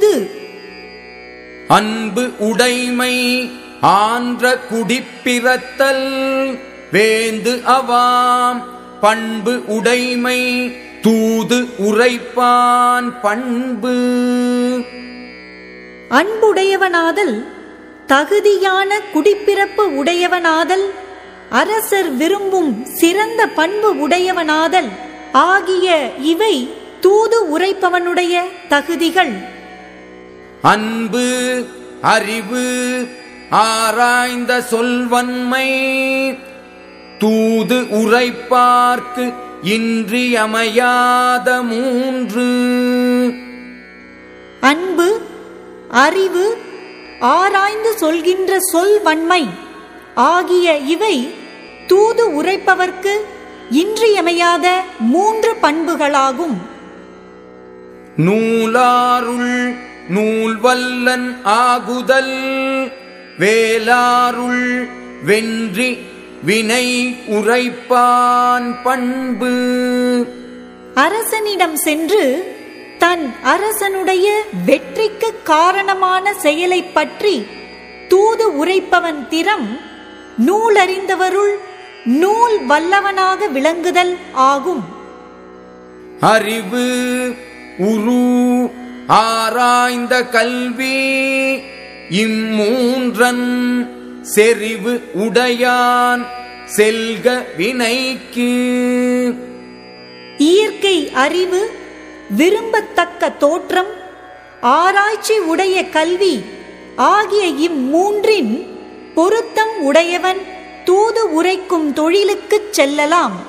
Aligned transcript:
தூது 0.00 0.30
அன்பு 1.68 2.30
உடைமை 2.38 3.14
ஆன்ற 3.80 4.58
குடிப்பிறத்தல் 4.70 6.06
வேந்து 6.92 7.54
அவாம். 7.76 8.60
பண்பு 9.00 9.54
உடைமை 9.66 10.40
தூது 11.02 11.58
உரைப்பான் 11.78 13.08
பண்பு. 13.22 13.96
அன்புடையவனாதல் 16.10 17.36
தகுதியான 18.06 19.00
குடிப்பிறப்பு 19.14 19.84
உடையவனாதல் 20.00 20.86
அரசர் 21.50 22.10
விரும்பும் 22.10 22.72
சிறந்த 22.84 23.46
பண்பு 23.46 24.08
உடையவனாதல் 24.08 24.88
ஆகிய 25.32 26.10
இவை 26.22 26.68
தூது 27.00 27.38
உரைப்பவனுடைய 27.58 28.34
தகுதிகள். 28.68 29.56
அன்பு 30.62 31.64
அறிவு 32.02 33.08
ஆராய்ந்த 33.50 34.60
சொல்வன்மை 34.60 35.70
தூது 37.18 37.86
உரைப்பார்க்கு 37.90 39.32
இன்றியமையாத 39.62 41.62
மூன்று. 41.62 42.48
அன்பு 44.60 45.20
அறிவு 45.90 46.56
ஆராய்ந்து 47.20 47.98
சொல்கின்ற 47.98 48.58
சொல் 48.58 49.02
வன்மை 49.02 49.48
ஆகிய 50.14 50.76
இவை 50.76 51.34
தூது 51.86 52.42
உரைப்பவர்க்கு 52.42 53.20
இன்றியமையாத 53.70 54.82
மூன்று 54.98 55.56
பண்புகளாகும். 55.62 56.60
நூலாருள் 58.16 59.76
நூல்வல்லன் 60.08 61.36
ஆகுதல் 61.42 62.92
வேலாருள் 63.38 64.88
வென்றி 65.24 65.98
வினை 66.44 67.16
உரைப்பான் 67.30 68.82
பண்பு. 68.82 69.52
அரசனிடம் 70.94 71.76
சென்று 71.76 72.56
தன் 72.98 73.32
அரசனுடைய 73.42 74.42
வெற்றிக்கு 74.66 75.34
காரணமான 75.44 76.34
செயலைப் 76.34 76.94
பற்றி 76.94 77.46
தூது 78.08 78.56
உரைப்பவன் 78.56 79.28
திறம் 79.28 79.80
நூலறிந்தவருள் 80.46 81.54
நூல் 82.04 82.66
வல்லவனாக 82.68 83.50
விளங்குதல் 83.50 84.16
ஆகும். 84.32 84.84
அறிவு 86.20 87.34
உரு 87.78 88.57
ஆராய்ந்த 89.08 90.24
கல்வி 90.24 91.56
இம்மூன்றன் 92.10 93.86
செறிவு 94.22 95.02
உடையான் 95.18 96.26
செல்க 96.76 97.46
வினைக்கு. 97.56 98.50
இயற்கை 100.38 101.10
அறிவு 101.10 101.70
விரும்பத்தக்க 102.38 103.36
தோற்றம் 103.36 103.86
ஆராய்ச்சி 104.60 105.38
உடைய 105.38 105.88
கல்வி 105.88 106.42
ஆகிய 106.96 107.70
இம்மூன்றின் 107.70 108.66
பொருத்தம் 109.14 109.80
உடையவன் 109.80 110.38
தூது 110.84 111.32
உரைக்கும் 111.32 111.92
தொழிலுக்குச் 111.92 112.72
செல்லலாம். 112.72 113.40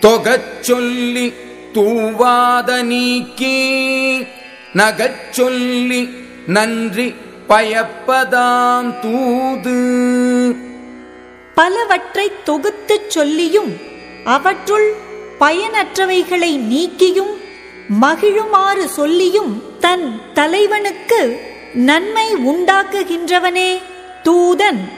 தொகச் 0.00 0.62
சொல்லி 0.62 1.32
தூவாத 1.72 2.82
நீக்கி. 2.82 3.84
நகச் 4.76 5.30
சொல்லி 5.30 6.08
நன்றி 6.46 7.14
பயப்பதாம் 7.48 9.00
தூது. 9.00 9.76
பலவற்றைத் 11.54 12.44
தொகுத்துச் 12.44 13.10
சொல்லியும் 13.10 13.76
அவற்றுள் 14.24 14.92
பயனற்றவைகளை 15.40 16.56
நீக்கியும் 16.56 17.34
மகிழுமாறு 18.00 18.84
சொல்லியும் 18.84 19.62
தன் 19.80 20.20
தலைவனுக்கு 20.34 21.40
நன்மை 21.74 22.34
உண்டாக்குகின்றவனே 22.34 23.78
தூதன். 24.24 24.88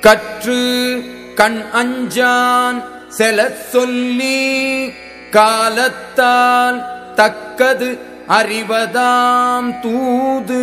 கற்று 0.00 1.00
கண் 1.34 1.62
அஞ்சான் 1.72 2.82
செலச் 3.08 3.70
சொல்லி 3.70 4.88
காலத்தால் 5.30 6.84
தக்கது 7.14 7.98
அறிவதாம் 8.38 9.80
தூது. 9.80 10.62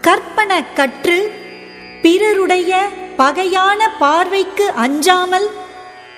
கற்பன 0.00 0.64
கற்று 0.74 1.32
பிறருடைய 2.02 2.88
பகையான 3.16 3.90
பார்வைக்கு 3.98 4.70
அஞ்சாமல் 4.70 5.48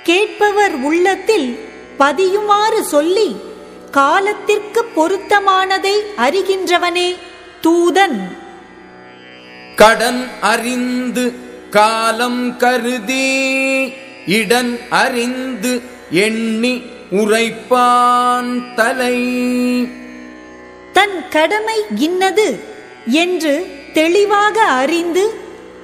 கேட்பவர் 0.03 0.75
உள்ளத்தில் 0.75 1.58
பதியுமாறு 1.98 2.81
சொல்லி 2.81 3.36
காலத்திற்கு 3.91 4.84
பொருத்தமானதை 4.97 5.97
அறிகின்றவனே 6.16 7.16
தூதன். 7.62 8.19
கடன் 9.76 10.28
அறிந்து 10.41 11.34
காலம் 11.70 12.56
கருதி 12.56 13.28
இடன் 14.26 14.78
அறிந்து 14.91 15.82
எண்ணி 16.10 16.82
உரைப்பான் 17.10 18.75
தலை. 18.75 19.19
தன் 20.92 21.28
கடமை 21.28 21.78
இன்னது 21.96 22.58
என்று 23.06 23.66
தெளிவாக 23.92 24.60
அறிந்து 24.62 25.24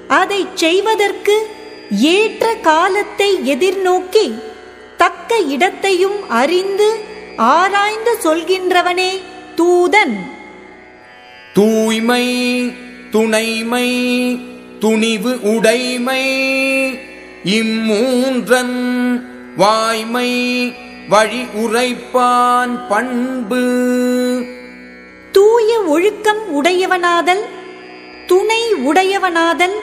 அதைச் 0.08 0.56
செய்வதற்கு 0.56 1.46
ஏற்ற 1.90 2.54
காலத்தை 2.54 3.34
எதிர்நோக்கி 3.44 4.34
தக்க 4.96 5.38
இடத்தையும் 5.38 6.30
அறிந்து 6.30 6.88
ஆராய்ந்து 7.36 8.18
சொல்கின்றவனே 8.24 9.20
தூதன். 9.56 10.16
தூய்மை 11.54 12.24
துணைமை 13.10 13.88
துணிவு 14.78 15.38
உடைமை 15.42 16.24
இம்மூன்றன் 17.44 18.76
வாய்மை 19.56 20.30
வழி 21.08 21.42
உரைப்பான் 21.54 22.88
பண்பு 22.88 23.62
தூய 25.36 25.80
ஒழுக்கம் 25.80 26.52
உடையவனாதல் 26.52 27.46
துணை 28.26 28.74
உடையவனாதல் 28.74 29.80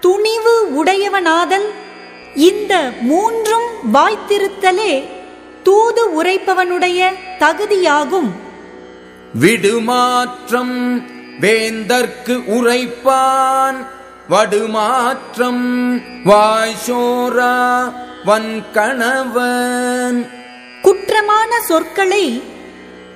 துணிவு 0.00 0.74
உடையவனாதல் 0.74 1.72
இந்த 2.34 2.92
மூன்றும் 3.00 3.94
வாய்த்திருத்தலே 3.94 5.08
தூது 5.62 6.22
உரைப்பவனுடைய 6.22 7.12
தகுதியாகும். 7.38 8.32
விடுமாற்றம் 9.34 11.06
வேந்தர்க்கு 11.40 12.26
உரைப்பான் 12.26 13.86
வடுமாற்றம் 14.28 15.96
வாய்சோரா 16.24 17.92
வன்கணவன். 18.24 20.26
குற்றமான 20.82 21.50
சொற்களை 21.68 22.42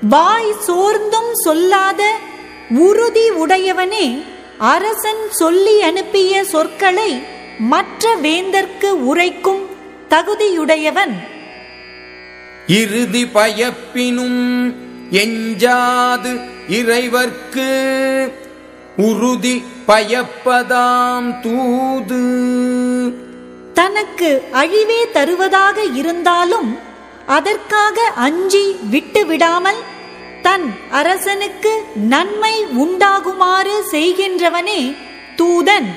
வாய் 0.02 0.54
சோர்ந்தும் 0.66 1.32
சொல்லாத 1.32 2.14
உறுதி 2.70 3.30
உடையவனே 3.30 4.22
அரசன் 4.58 5.30
சொல்லி 5.30 5.82
அனுப்பிய 5.82 6.44
சொற்களை 6.44 7.22
மற்ற 7.58 8.16
வேந்தர்க்கு 8.16 8.90
உரைக்கும் 8.90 9.66
தகுதியுடையவன். 10.08 11.12
இறுதி 12.66 13.24
பயப்பினும் 13.24 14.74
எஞ்சாது 15.10 16.40
இறைவர்க்கு 16.68 17.70
உறுதி 18.96 19.64
பயப்பதாம் 19.88 21.40
தூது. 21.40 22.22
தனக்கு 23.74 24.42
அழிவே 24.52 25.10
தருவதாக 25.12 25.84
இருந்தாலும் 25.84 26.85
அதற்காக 27.26 28.00
அஞ்சி 28.16 28.76
விட்டு 28.90 29.26
விடாமல் 29.26 29.80
தன் 30.42 30.66
அரசனுக்கு 30.90 31.72
நன்மை 31.94 32.54
உண்டாகுமாறு 32.76 33.76
செய்கின்றவனே 33.90 34.96
தூதன். 35.36 35.88